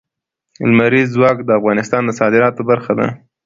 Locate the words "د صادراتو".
2.05-2.61